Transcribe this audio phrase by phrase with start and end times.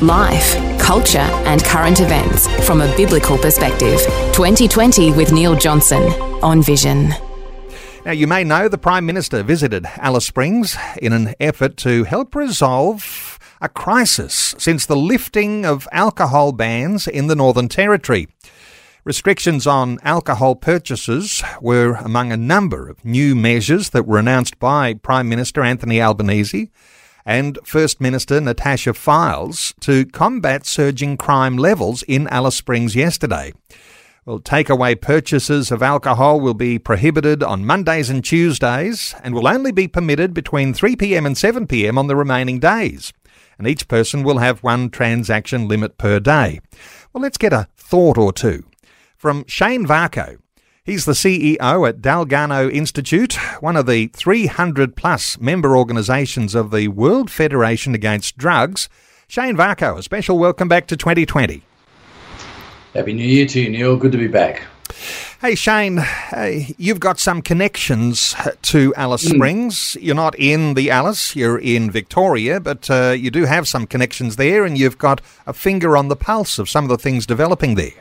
[0.00, 4.00] Life, culture, and current events from a biblical perspective.
[4.32, 6.02] 2020 with Neil Johnson
[6.42, 7.10] on Vision.
[8.04, 12.34] Now, you may know the Prime Minister visited Alice Springs in an effort to help
[12.34, 18.28] resolve a crisis since the lifting of alcohol bans in the Northern Territory.
[19.04, 24.94] Restrictions on alcohol purchases were among a number of new measures that were announced by
[24.94, 26.70] Prime Minister Anthony Albanese
[27.24, 33.52] and First Minister Natasha Fyles to combat surging crime levels in Alice Springs yesterday.
[34.28, 39.72] Well, takeaway purchases of alcohol will be prohibited on Mondays and Tuesdays and will only
[39.72, 43.12] be permitted between 3pm and 7pm on the remaining days.
[43.58, 46.60] And each person will have one transaction limit per day.
[47.12, 48.64] Well, let's get a thought or two.
[49.16, 50.38] From Shane Varcoe,
[50.88, 56.88] He's the CEO at Dalgarno Institute, one of the 300 plus member organisations of the
[56.88, 58.88] World Federation Against Drugs.
[59.26, 61.62] Shane Varcoe, a special welcome back to 2020.
[62.94, 63.98] Happy New Year to you, Neil.
[63.98, 64.62] Good to be back.
[65.42, 69.34] Hey Shane, hey, you've got some connections to Alice mm.
[69.34, 69.94] Springs.
[70.00, 74.36] You're not in the Alice, you're in Victoria, but uh, you do have some connections
[74.36, 77.74] there, and you've got a finger on the pulse of some of the things developing
[77.74, 77.92] there.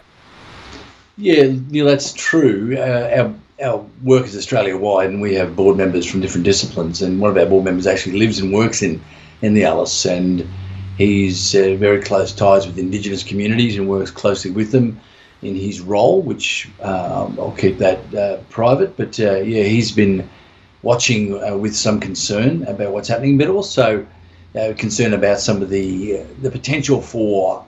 [1.18, 2.78] Yeah, Neil, that's true.
[2.78, 7.02] Uh, our, our work is Australia wide, and we have board members from different disciplines.
[7.02, 9.04] And one of our board members actually lives and works in,
[9.42, 10.48] in the Alice, and
[10.98, 15.00] he's uh, very close ties with Indigenous communities and works closely with them
[15.42, 18.96] in his role, which um, I'll keep that uh, private.
[18.96, 20.30] But uh, yeah, he's been
[20.84, 24.06] watching uh, with some concern about what's happening, but also
[24.56, 27.66] uh, concern about some of the the potential for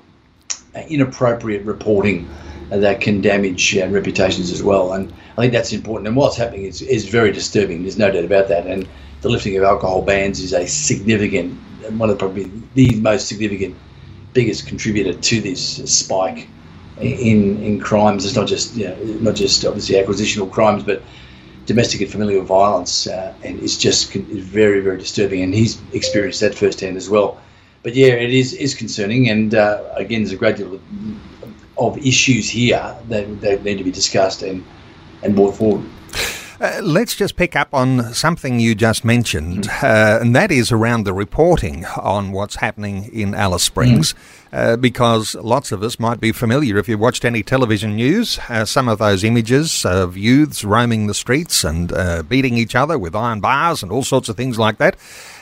[0.88, 2.29] inappropriate reporting
[2.69, 4.94] that can damage uh, reputations as well.
[4.94, 6.07] And I think that's important.
[6.07, 7.81] And what's happening is, is very disturbing.
[7.81, 8.68] There's no doubt about that.
[8.68, 8.88] And
[9.22, 11.53] the lifting of alcohol bans is a significant,
[11.97, 13.75] one of the, probably the most significant,
[14.34, 16.47] biggest contributor to this spike
[17.00, 18.25] in in crimes.
[18.25, 21.02] It's not just you know, not just obviously acquisitional crimes, but
[21.66, 25.41] domestic and familial violence, uh, and it's just very very disturbing.
[25.41, 27.40] And he's experienced that firsthand as well.
[27.84, 30.81] But yeah, it is is concerning, and uh, again, there's a great deal of
[31.79, 34.63] of issues here that, that need to be discussed and,
[35.23, 35.85] and brought forward.
[36.62, 39.84] Uh, let's just pick up on something you just mentioned, mm.
[39.84, 44.13] uh, and that is around the reporting on what's happening in Alice Springs.
[44.13, 44.17] Mm.
[44.51, 48.66] Uh, because lots of us might be familiar if you've watched any television news, uh,
[48.66, 53.16] some of those images of youths roaming the streets and uh, beating each other with
[53.16, 54.96] iron bars and all sorts of things like that.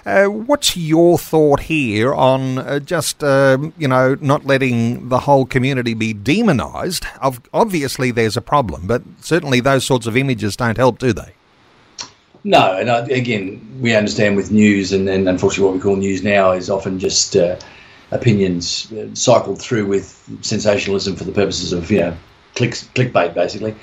[0.07, 5.45] Uh, what's your thought here on uh, just, uh, you know, not letting the whole
[5.45, 7.05] community be demonised?
[7.53, 11.33] Obviously, there's a problem, but certainly those sorts of images don't help, do they?
[12.45, 16.23] No, and uh, again, we understand with news, and, and unfortunately, what we call news
[16.23, 17.59] now is often just uh,
[18.11, 22.17] opinions uh, cycled through with sensationalism for the purposes of, you know,
[22.55, 23.75] clicks, clickbait, basically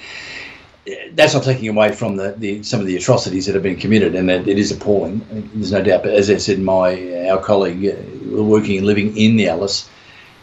[1.12, 4.14] that's not taking away from the, the, some of the atrocities that have been committed,
[4.14, 5.20] and it, it is appalling.
[5.54, 6.02] There's no doubt.
[6.02, 9.88] But as I said, my our colleague uh, working and living in the Alice,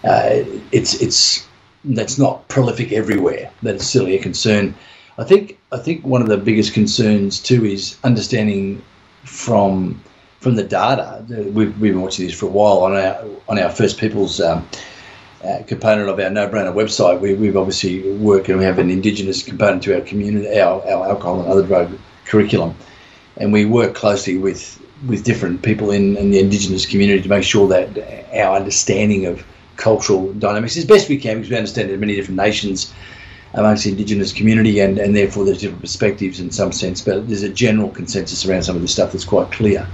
[0.03, 1.47] uh, it's it's
[1.85, 3.51] that's not prolific everywhere.
[3.63, 4.73] That is certainly a concern.
[5.17, 8.81] I think I think one of the biggest concerns too is understanding
[9.23, 10.01] from
[10.39, 11.23] from the data.
[11.29, 14.41] We've, we've been watching this for a while on our on our First Peoples.
[14.41, 14.67] Um,
[15.43, 18.89] uh, component of our no brainer website, we, we've obviously worked and we have an
[18.89, 22.75] Indigenous component to our community, our, our alcohol and other drug curriculum.
[23.37, 27.43] And we work closely with, with different people in, in the Indigenous community to make
[27.43, 27.97] sure that
[28.33, 29.45] our understanding of
[29.77, 32.93] cultural dynamics is best we can because we understand there are many different nations
[33.55, 37.43] amongst the Indigenous community and, and therefore there's different perspectives in some sense, but there's
[37.43, 39.87] a general consensus around some of this stuff that's quite clear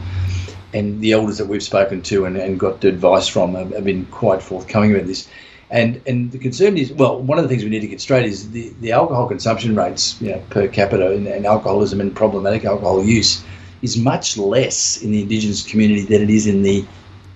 [0.77, 4.05] and the elders that we've spoken to and, and got advice from have, have, been
[4.07, 5.27] quite forthcoming about this.
[5.69, 8.25] And and the concern is, well, one of the things we need to get straight
[8.25, 12.63] is the, the alcohol consumption rates you know, per capita and, and alcoholism and problematic
[12.63, 13.43] alcohol use
[13.81, 16.85] is much less in the Indigenous community than it is in the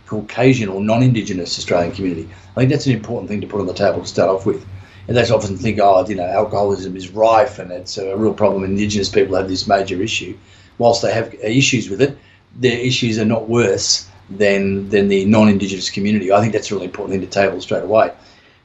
[0.08, 2.30] Caucasian or non-Indigenous Australian community.
[2.52, 4.66] I think that's an important thing to put on the table to start off with.
[5.08, 8.64] And they often think, oh, you know, alcoholism is rife and it's a real problem.
[8.64, 10.38] Indigenous people have this major issue.
[10.78, 12.18] Whilst they have issues with it,
[12.56, 16.32] their issues are not worse than than the non-indigenous community.
[16.32, 18.12] I think that's a really important thing to table straight away.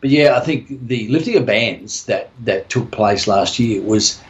[0.00, 4.20] but yeah, I think the lifting of bans that that took place last year was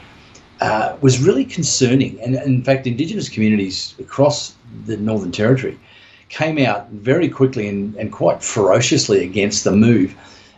[0.61, 4.55] uh, was really concerning, and in fact, Indigenous communities across
[4.87, 5.79] the Northern Territory
[6.29, 10.15] came out very quickly and, and quite ferociously against the move.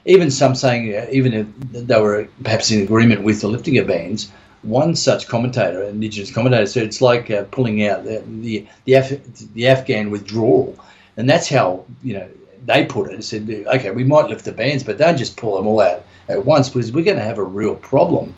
[0.07, 3.87] Even some saying, uh, even if they were perhaps in agreement with the lifting of
[3.87, 4.31] bans,
[4.63, 8.95] one such commentator, an Indigenous commentator, said it's like uh, pulling out the the, the,
[8.95, 10.77] Af- the Afghan withdrawal,
[11.17, 12.29] and that's how you know
[12.67, 13.17] they put it.
[13.17, 16.05] They said, okay, we might lift the bans, but don't just pull them all out
[16.29, 18.35] at once because we're going to have a real problem.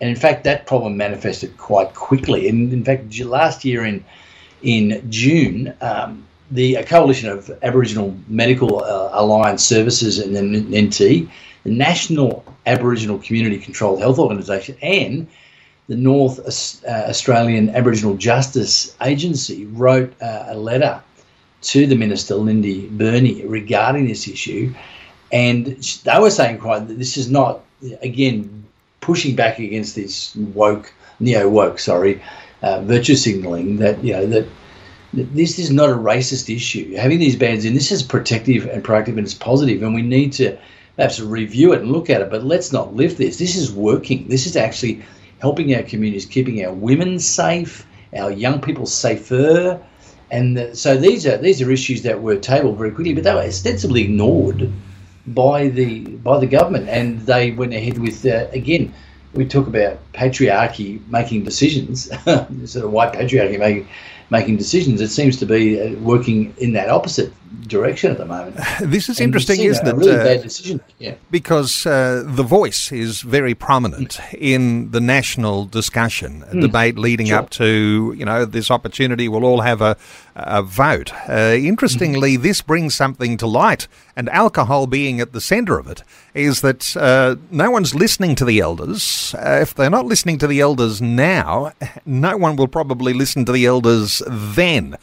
[0.00, 2.48] And in fact, that problem manifested quite quickly.
[2.48, 4.04] And in fact, last year in
[4.62, 11.70] in June, um, the coalition of Aboriginal Medical uh, Alliance Services and then NT, the
[11.70, 15.28] National Aboriginal Community Controlled Health Organisation, and
[15.86, 16.40] the North
[16.86, 21.02] uh, Australian Aboriginal Justice Agency wrote uh, a letter
[21.62, 24.74] to the Minister, Linda Burney, regarding this issue.
[25.32, 25.66] And
[26.04, 27.60] they were saying quite that this is not,
[28.02, 28.64] again,
[29.00, 32.22] pushing back against this woke, neo woke, sorry,
[32.62, 34.46] uh, virtue signaling that, you know, that
[35.12, 36.94] this is not a racist issue.
[36.96, 40.32] Having these bans in, this is protective and proactive and it's positive, and we need
[40.34, 40.56] to
[40.96, 42.30] perhaps review it and look at it.
[42.30, 43.38] But let's not lift this.
[43.38, 44.28] This is working.
[44.28, 45.02] This is actually
[45.40, 47.86] helping our communities, keeping our women safe,
[48.16, 49.80] our young people safer.
[50.30, 53.34] And the, so these are these are issues that were tabled very quickly, but they
[53.34, 54.70] were ostensibly ignored
[55.26, 58.92] by the by the government, and they went ahead with uh, again.
[59.34, 63.88] We talk about patriarchy making decisions, sort of white patriarchy making
[64.30, 65.00] making decisions.
[65.00, 67.32] It seems to be uh, working in that opposite
[67.66, 68.56] direction at the moment.
[68.80, 69.94] This is and interesting, isn't it?
[69.94, 70.80] Really uh, bad decision.
[70.98, 71.14] Yeah.
[71.30, 76.60] Because uh, the voice is very prominent in the national discussion, mm.
[76.60, 77.38] debate leading sure.
[77.38, 79.28] up to you know this opportunity.
[79.28, 79.96] We'll all have a,
[80.34, 81.12] a vote.
[81.28, 82.42] Uh, interestingly, mm.
[82.42, 86.02] this brings something to light, and alcohol being at the centre of it
[86.34, 89.34] is that uh, no one's listening to the elders.
[89.38, 91.72] Uh, if they're not listening to the elders now,
[92.06, 94.96] no one will probably listen to the elders then.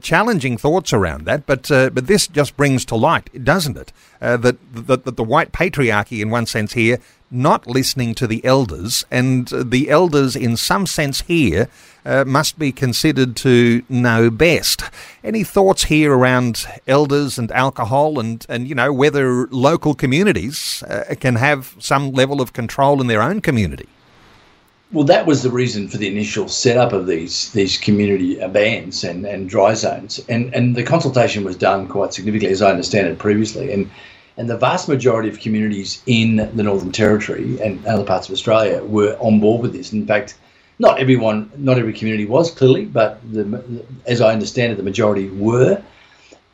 [0.00, 4.56] challenging thoughts around that, but but this just brings to light, doesn't it, uh, that,
[4.72, 6.98] that, that the white patriarchy, in one sense here,
[7.30, 11.68] not listening to the elders, and the elders, in some sense here,
[12.04, 14.82] uh, must be considered to know best.
[15.22, 21.14] Any thoughts here around elders and alcohol, and, and you know whether local communities uh,
[21.20, 23.88] can have some level of control in their own community?
[24.90, 29.26] Well, that was the reason for the initial setup of these these community bans and,
[29.26, 33.18] and dry zones, and and the consultation was done quite significantly, as I understand it
[33.18, 33.90] previously, and
[34.38, 38.82] and the vast majority of communities in the Northern Territory and other parts of Australia
[38.82, 39.92] were on board with this.
[39.92, 40.38] In fact,
[40.78, 45.28] not everyone, not every community was clearly, but the, as I understand it, the majority
[45.28, 45.82] were.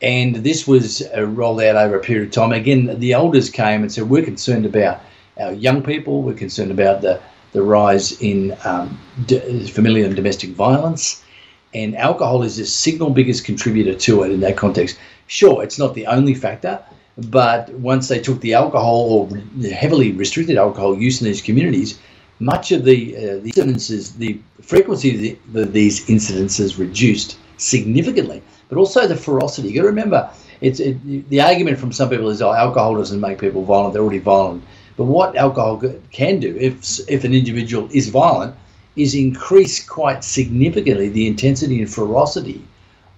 [0.03, 2.51] And this was uh, rolled out over a period of time.
[2.51, 5.03] Again, the elders came and said, "We're concerned about
[5.39, 6.23] our young people.
[6.23, 7.21] We're concerned about the
[7.55, 11.25] the rise in um, d- familial and domestic violence.
[11.73, 14.99] And alcohol is the single biggest contributor to it in that context.
[15.27, 16.85] Sure, it's not the only factor,
[17.17, 21.99] but once they took the alcohol or heavily restricted alcohol use in these communities,
[22.39, 28.79] much of the, uh, the incidences, the frequency of, the, these incidences reduced significantly, but
[28.79, 29.69] also the ferocity.
[29.69, 30.31] You got to remember,
[30.61, 34.03] it's it, the argument from some people is, oh, alcohol doesn't make people violent; they're
[34.03, 34.65] already violent.
[34.97, 35.83] But what alcohol
[36.13, 38.55] can do, if if an individual is violent,
[38.97, 42.63] is increase quite significantly the intensity and ferocity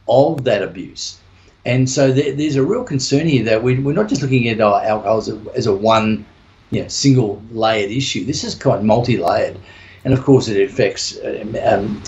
[0.09, 1.18] of that abuse.
[1.66, 4.61] And so there, there's a real concern here that we, we're not just looking at
[4.61, 6.25] uh, alcohol as a, as a one,
[6.71, 8.25] you know, single layered issue.
[8.25, 9.59] This is quite multi-layered,
[10.04, 12.02] and of course it affects um, um,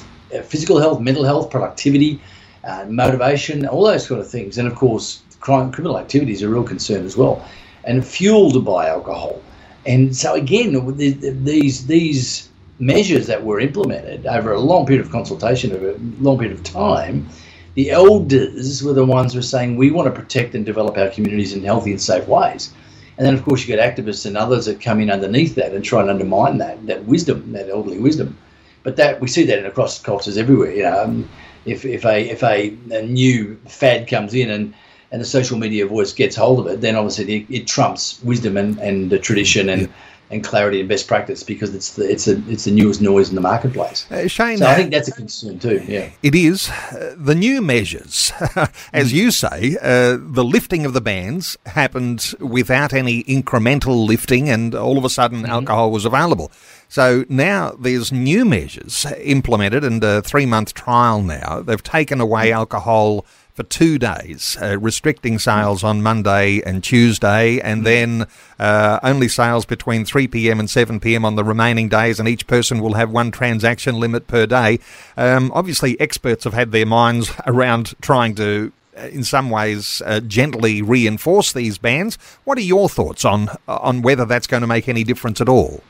[0.45, 2.21] physical health, mental health, productivity,
[2.65, 4.59] uh, motivation, all those sort of things.
[4.59, 7.45] And of course, crime, criminal activity is a real concern as well,
[7.85, 9.43] and fueled by alcohol.
[9.87, 15.73] And so again, these these measures that were implemented over a long period of consultation,
[15.73, 17.29] over a long period of time,
[17.75, 21.09] the elders were the ones who were saying we want to protect and develop our
[21.11, 22.73] communities in healthy and safe ways.
[23.17, 25.85] And then, of course, you get activists and others that come in underneath that and
[25.85, 28.37] try and undermine that that wisdom, that elderly wisdom.
[28.85, 30.73] But that we see that in across cultures everywhere.
[30.73, 31.29] You know, um,
[31.65, 34.75] if if a if a, a new fad comes in and
[35.11, 38.57] and the social media voice gets hold of it, then obviously it, it trumps wisdom
[38.57, 39.89] and, and the tradition and, yeah.
[40.31, 43.35] and clarity and best practice because it's the it's a it's the newest noise in
[43.35, 44.11] the marketplace.
[44.11, 45.83] Uh, Shane, so I think that's a concern too.
[45.87, 46.69] Yeah, it is.
[46.69, 48.33] Uh, the new measures,
[48.93, 54.75] as you say, uh, the lifting of the bans happened without any incremental lifting, and
[54.75, 55.53] all of a sudden mm-hmm.
[55.53, 56.53] alcohol was available.
[56.91, 61.61] So now there's new measures implemented and a three month trial now.
[61.61, 62.59] They've taken away mm-hmm.
[62.59, 63.25] alcohol
[63.59, 68.29] for two days, uh, restricting sales on Monday and Tuesday, and then
[68.61, 70.61] uh, only sales between 3 p.m.
[70.61, 71.25] and 7 p.m.
[71.25, 74.79] on the remaining days, and each person will have one transaction limit per day.
[75.17, 80.21] Um, obviously, experts have had their minds around trying to uh, in some ways uh,
[80.21, 82.17] gently reinforce these bans.
[82.45, 85.83] What are your thoughts on on whether that's going to make any difference at all?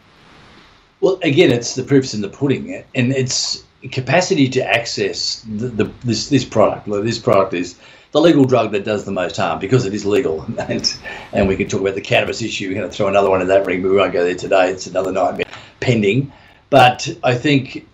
[1.03, 5.85] Well, again, it's the proof's in the pudding, and it's capacity to access the, the,
[6.05, 6.87] this this product.
[6.87, 7.79] This product is
[8.13, 10.43] the legal drug that does the most harm because it is legal.
[10.59, 10.99] and,
[11.33, 12.69] and we can talk about the cannabis issue.
[12.69, 14.71] We're going to throw another one in that ring, but we won't go there today.
[14.71, 15.47] It's another nightmare
[15.81, 16.33] pending.
[16.71, 17.87] But I think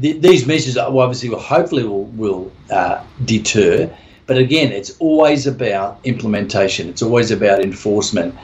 [0.00, 3.94] th- these measures obviously will hopefully will, will uh, deter.
[4.26, 6.88] But again, it's always about implementation.
[6.88, 8.34] It's always about enforcement.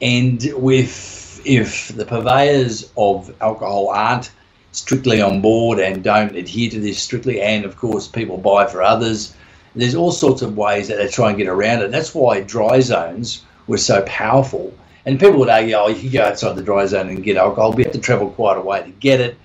[0.00, 4.30] And with if the purveyors of alcohol aren't
[4.74, 8.82] strictly on board and don't adhere to this strictly, and of course people buy for
[8.82, 9.34] others,
[9.74, 11.90] there's all sorts of ways that they try and get around it.
[11.90, 14.72] That's why dry zones were so powerful.
[15.06, 17.70] And people would argue, oh, you can go outside the dry zone and get alcohol,
[17.70, 19.36] but you have to travel quite a way to get it.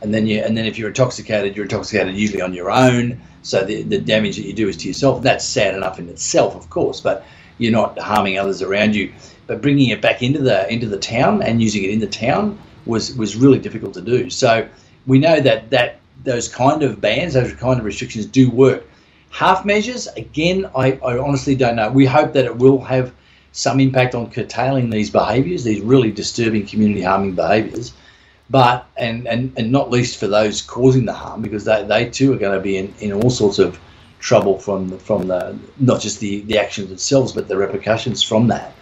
[0.00, 3.20] And then you, and then if you're intoxicated, you're intoxicated usually on your own.
[3.42, 5.22] So the, the damage that you do is to yourself.
[5.22, 7.24] That's sad enough in itself, of course, but
[7.58, 9.12] you're not harming others around you
[9.46, 12.58] but bringing it back into the into the town and using it in the town
[12.86, 14.30] was was really difficult to do.
[14.30, 14.68] So
[15.06, 18.84] we know that that those kind of bans, those kind of restrictions do work.
[19.30, 21.90] Half measures, again, I, I honestly don't know.
[21.90, 23.12] We hope that it will have
[23.52, 27.92] some impact on curtailing these behaviours, these really disturbing community harming behaviours.
[28.50, 32.32] But and, and, and not least for those causing the harm, because they, they too
[32.32, 33.78] are going to be in, in all sorts of
[34.20, 38.72] trouble from from the not just the, the actions themselves, but the repercussions from that.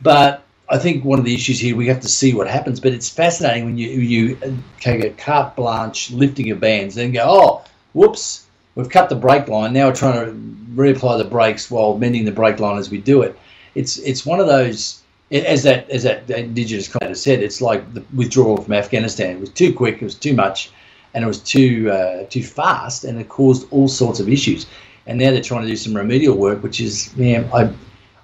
[0.00, 2.80] But I think one of the issues here we have to see what happens.
[2.80, 4.38] But it's fascinating when you you
[4.80, 9.48] take a carte blanche lifting of bans, then go, oh, whoops, we've cut the brake
[9.48, 9.72] line.
[9.72, 13.22] Now we're trying to reapply the brakes while mending the brake line as we do
[13.22, 13.38] it.
[13.74, 17.42] It's it's one of those as that as that indigenous of said.
[17.42, 19.36] It's like the withdrawal from Afghanistan.
[19.36, 19.96] It was too quick.
[19.96, 20.70] It was too much,
[21.14, 24.66] and it was too uh, too fast, and it caused all sorts of issues.
[25.06, 27.72] And now they're trying to do some remedial work, which is, man, I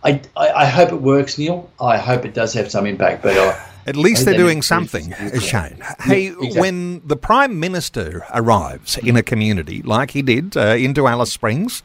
[0.05, 1.71] I, I, hope it works, Neil.
[1.81, 3.37] I hope it does have some impact, but.
[3.37, 5.79] Uh, at least they're doing something, Shane.
[6.01, 6.61] Hey, exactly.
[6.61, 11.83] when the Prime Minister arrives in a community, like he did uh, into Alice Springs,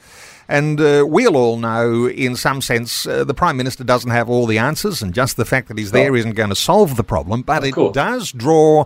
[0.48, 4.46] and uh, we'll all know, in some sense, uh, the Prime Minister doesn't have all
[4.46, 7.42] the answers, and just the fact that he's there isn't going to solve the problem,
[7.42, 8.86] but it does draw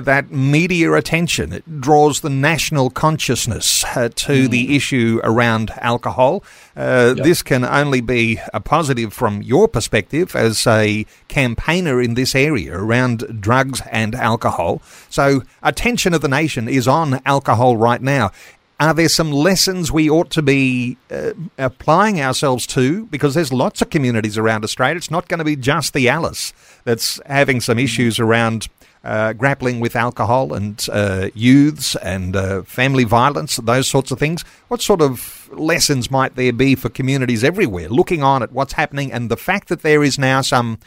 [0.00, 1.52] that media attention.
[1.52, 4.50] It draws the national consciousness uh, to mm.
[4.50, 6.42] the issue around alcohol.
[6.76, 7.24] Uh, yep.
[7.24, 12.76] This can only be a positive from your perspective as a campaigner in this area
[12.76, 14.82] around drugs and alcohol.
[15.08, 18.32] So, attention of the nation is on alcohol right now.
[18.80, 23.06] Are there some lessons we ought to be uh, applying ourselves to?
[23.06, 24.96] Because there's lots of communities around Australia.
[24.96, 27.84] It's not going to be just the Alice that's having some mm.
[27.84, 28.66] issues around
[29.04, 34.42] uh, grappling with alcohol and uh, youths and uh, family violence, those sorts of things.
[34.68, 39.12] What sort of lessons might there be for communities everywhere looking on at what's happening
[39.12, 40.78] and the fact that there is now some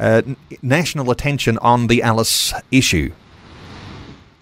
[0.00, 0.22] uh,
[0.62, 3.12] national attention on the Alice issue?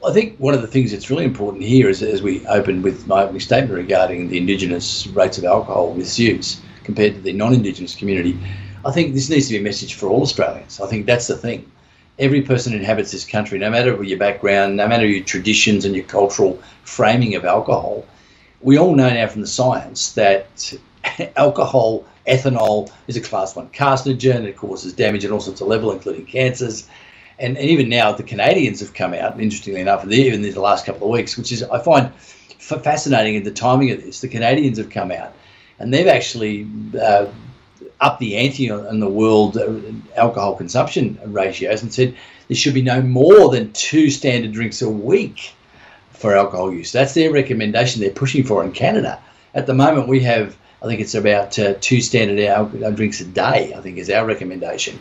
[0.06, 3.06] I think one of the things that's really important here is, as we opened with
[3.06, 7.94] my opening statement regarding the Indigenous rates of alcohol misuse compared to the non Indigenous
[7.94, 8.38] community,
[8.86, 10.80] I think this needs to be a message for all Australians.
[10.80, 11.70] I think that's the thing
[12.18, 16.04] every person inhabits this country, no matter your background, no matter your traditions and your
[16.04, 18.06] cultural framing of alcohol.
[18.60, 20.72] We all know now from the science that
[21.36, 24.44] alcohol, ethanol, is a class one carcinogen.
[24.44, 26.88] It causes damage at all sorts of levels, including cancers.
[27.38, 30.84] And, and even now, the Canadians have come out, interestingly enough, even in the last
[30.84, 32.12] couple of weeks, which is, I find
[32.58, 34.20] fascinating in the timing of this.
[34.20, 35.32] The Canadians have come out
[35.78, 36.68] and they've actually
[37.00, 37.26] uh,
[38.00, 39.72] up the ante on, the world uh,
[40.16, 42.14] alcohol consumption ratios and said
[42.46, 45.52] there should be no more than two standard drinks a week
[46.12, 46.92] for alcohol use.
[46.92, 49.20] That's their recommendation they're pushing for in Canada.
[49.54, 53.24] At the moment, we have, I think it's about uh, two standard alcohol drinks a
[53.24, 54.98] day, I think is our recommendation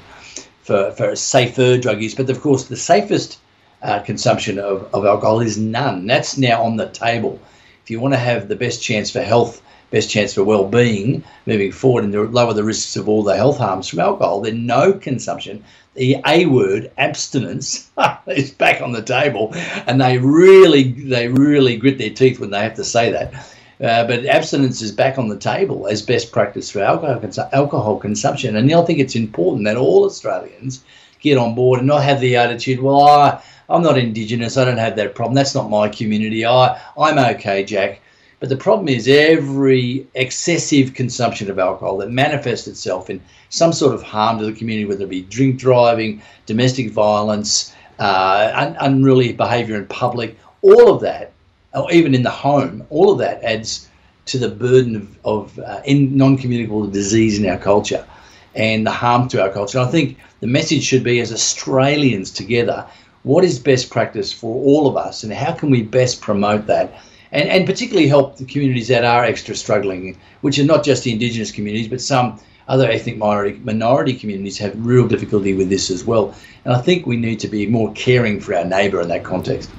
[0.62, 2.16] for, for safer drug use.
[2.16, 3.40] But of course, the safest
[3.82, 6.08] uh, consumption of, of alcohol is none.
[6.08, 7.40] That's now on the table.
[7.84, 9.62] If you want to have the best chance for health
[9.92, 13.58] best chance for well-being moving forward and to lower the risks of all the health
[13.58, 15.64] harms from alcohol, then no consumption.
[15.96, 17.90] The A word, abstinence,
[18.28, 19.52] is back on the table,
[19.88, 23.34] and they really, they really grit their teeth when they have to say that.
[23.80, 27.98] Uh, but abstinence is back on the table as best practice for alcohol, cons- alcohol
[27.98, 28.56] consumption.
[28.56, 30.84] And I think it's important that all Australians
[31.20, 34.78] get on board and not have the attitude, well, I, I'm not Indigenous, I don't
[34.78, 38.02] have that problem, that's not my community, I, I'm okay, Jack
[38.40, 43.96] But the problem is every excessive consumption of alcohol that manifests itself in some sort
[43.96, 49.34] of harm to the community, whether it be drink driving, domestic violence, uh, un- unruly
[49.34, 51.32] behaviour in public, all of that,
[51.74, 53.90] or even in the home, all of that adds
[54.26, 58.06] to the burden of, of uh, non-communicable disease in our culture
[58.54, 59.80] and the harm to our culture.
[59.80, 62.86] And I think the message should be as Australians together,
[63.24, 67.02] what is best practice for all of us and how can we best promote that
[67.32, 71.12] and, and particularly help the communities that are extra struggling, which are not just the
[71.12, 76.04] Indigenous communities, but some other ethnic minority, minority communities have real difficulty with this as
[76.04, 76.36] well.
[76.66, 79.70] And I think we need to be more caring for our neighbour in that context.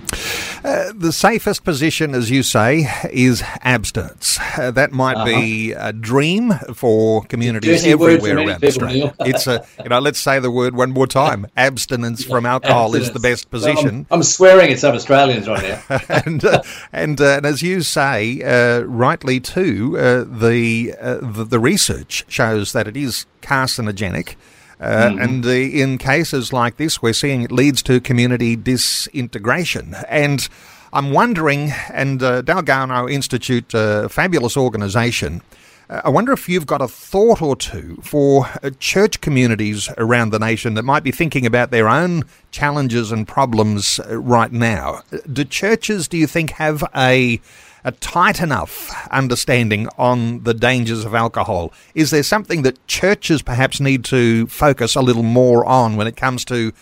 [0.64, 4.38] Uh, the safest position, as you say, is abstinence.
[4.56, 5.24] Uh, that might uh-huh.
[5.24, 9.14] be a dream for communities everywhere around Australia.
[9.20, 11.46] it's a, you know, let's say the word one more time.
[11.56, 13.08] Abstinence yeah, from alcohol abstinence.
[13.08, 13.84] is the best position.
[13.84, 16.00] Well, I'm, I'm, swearing at some Australians right now.
[16.08, 16.62] and, uh,
[16.92, 22.86] and, uh, and as you say, uh, rightly too, the, the the research shows that
[22.86, 24.36] it is carcinogenic.
[24.80, 25.20] Uh, mm-hmm.
[25.20, 29.94] And uh, in cases like this, we're seeing it leads to community disintegration.
[30.08, 30.48] And
[30.92, 35.42] I'm wondering, and uh, Dalgarno Institute, a uh, fabulous organisation,
[35.90, 40.38] uh, I wonder if you've got a thought or two for church communities around the
[40.38, 45.02] nation that might be thinking about their own challenges and problems right now.
[45.32, 47.40] Do churches, do you think, have a
[47.84, 51.72] a tight enough understanding on the dangers of alcohol?
[51.94, 56.16] Is there something that churches perhaps need to focus a little more on when it
[56.16, 56.72] comes to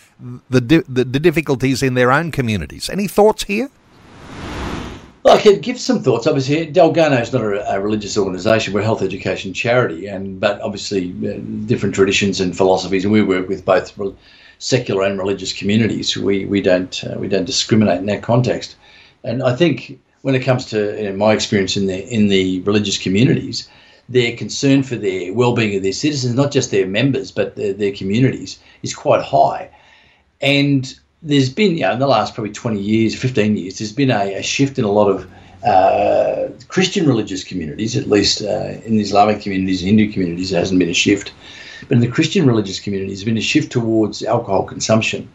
[0.49, 2.89] the, the, the difficulties in their own communities?
[2.89, 3.69] Any thoughts here?
[5.27, 6.25] Well, I could give some thoughts.
[6.25, 10.61] Obviously, Dalgarno is not a, a, religious organisation; we're a health education charity, and but
[10.61, 13.91] obviously uh, different traditions and philosophies, and we work with both
[14.59, 16.15] secular and religious communities.
[16.15, 18.77] We we don't uh, we don't discriminate in that context,
[19.25, 22.59] and I think when it comes to you know, my experience in the in the
[22.63, 23.69] religious communities,
[24.09, 27.93] their concern for their well-being of their citizens, not just their members but their, their
[27.93, 29.69] communities, is quite high.
[30.41, 30.93] And
[31.23, 34.33] there's been, you know, in the last probably 20 years, 15 years, there's been a,
[34.33, 35.31] a shift in a lot of
[35.65, 40.77] uh, Christian religious communities, at least uh, in the Islamic communities Hindu communities, there hasn't
[40.77, 41.31] been a shift.
[41.87, 45.29] But in the Christian religious communities, there's been a shift towards alcohol consumption,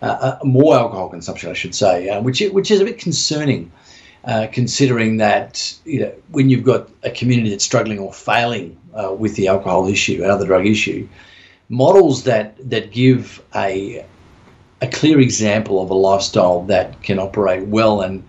[0.00, 3.70] uh, uh more alcohol consumption, I should say, uh, which which is a bit concerning
[4.28, 9.10] uh, considering that you know when you've got a community that's struggling or failing uh,
[9.12, 11.08] with the alcohol issue, another drug issue,
[11.70, 14.04] models that that give a
[14.82, 18.22] a clear example of a lifestyle that can operate well and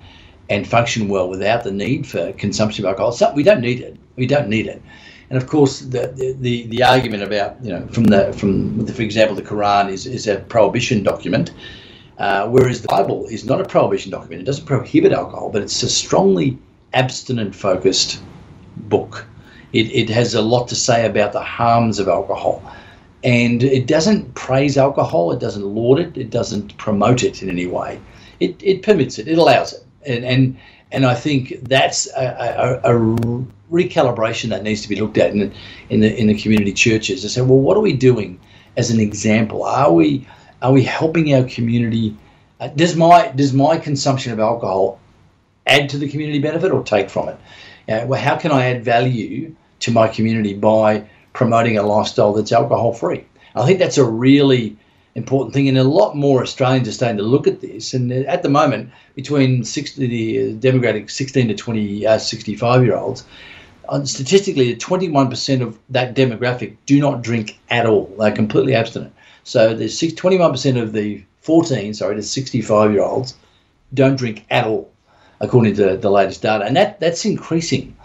[0.50, 3.12] and function well without the need for consumption of alcohol.
[3.12, 3.98] So we don't need it.
[4.16, 4.82] We don't need it.
[5.30, 6.08] And of course, the,
[6.40, 10.28] the, the argument about you know from the from for example the Quran is is
[10.28, 11.52] a prohibition document,
[12.20, 14.42] uh, whereas the Bible is not a prohibition document.
[14.42, 16.58] It doesn't prohibit alcohol, but it's a strongly
[16.94, 18.22] abstinent focused
[18.76, 19.26] book.
[19.72, 22.62] It, it has a lot to say about the harms of alcohol.
[23.24, 27.68] And it doesn't praise alcohol, it doesn't laud it, it doesn't promote it in any
[27.68, 28.00] way.
[28.40, 29.84] It, it permits it, it allows it.
[30.06, 30.58] And, and,
[30.92, 33.00] and I think that's a, a, a
[33.72, 35.54] recalibration that needs to be looked at in,
[35.90, 38.40] in, the, in the community churches to say, well, what are we doing
[38.78, 39.64] as an example?
[39.64, 40.26] Are we
[40.62, 42.16] are we helping our community?
[42.60, 45.00] Uh, does my does my consumption of alcohol
[45.66, 47.38] add to the community benefit or take from it?
[47.88, 52.52] Uh, well, how can I add value to my community by promoting a lifestyle that's
[52.52, 53.26] alcohol free?
[53.56, 54.78] I think that's a really
[55.16, 57.94] important thing, and a lot more Australians are starting to look at this.
[57.94, 63.24] And at the moment, between 60, the demographic 16 to 20, uh, 65 year olds,
[63.88, 68.14] uh, statistically, 21% of that demographic do not drink at all.
[68.20, 69.14] They're completely abstinent.
[69.44, 73.36] So there's six, 21% of the 14, sorry, the 65 year olds
[73.94, 74.92] don't drink at all,
[75.40, 77.96] according to the latest data, and that that's increasing.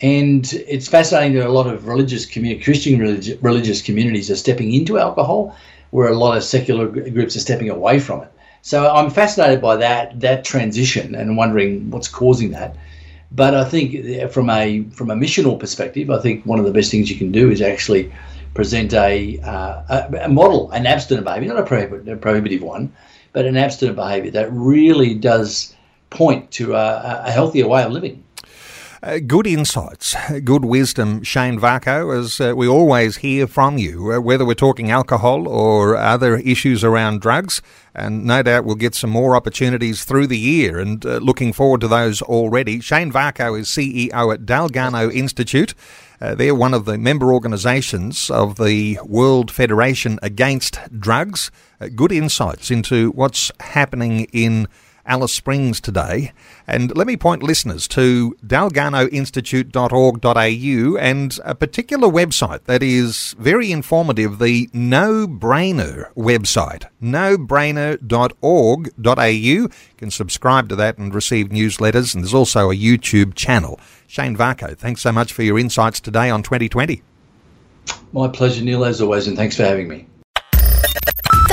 [0.00, 4.72] And it's fascinating that a lot of religious community, Christian religi- religious communities are stepping
[4.72, 5.54] into alcohol,
[5.90, 8.32] where a lot of secular groups are stepping away from it.
[8.62, 12.76] So I'm fascinated by that that transition and wondering what's causing that.
[13.32, 16.90] But I think from a from a missional perspective, I think one of the best
[16.90, 18.12] things you can do is actually
[18.54, 22.92] present a, uh, a, model, an abstinent behaviour, not a, prohibitive one,
[23.32, 25.74] but an abstinent behaviour that really does
[26.10, 28.22] point to a, a healthier way of living.
[29.02, 34.20] Uh, good insights, good wisdom, Shane Varcoe, as uh, we always hear from you, uh,
[34.20, 37.62] whether we're talking alcohol or other issues around drugs.
[37.94, 41.80] And no doubt we'll get some more opportunities through the year and uh, looking forward
[41.80, 42.80] to those already.
[42.80, 45.74] Shane Varcoe is CEO at Dalgarno Institute.
[46.20, 51.50] Uh, they're one of the member organisations of the World Federation Against Drugs.
[51.80, 54.68] Uh, good insights into what's happening in
[55.06, 56.32] Alice Springs today.
[56.66, 64.38] And let me point listeners to dalgarnoinstitute.org.au and a particular website that is very informative,
[64.38, 69.26] the No Brainer website, nobrainer.org.au.
[69.26, 73.80] You can subscribe to that and receive newsletters, and there's also a YouTube channel.
[74.06, 77.02] Shane Varcoe, thanks so much for your insights today on 2020.
[78.12, 80.06] My pleasure, Neil, as always, and thanks for having me.